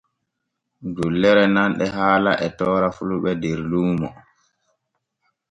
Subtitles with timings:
[0.95, 4.07] Dullere nanɗe haala e toora fulɓe der luuno.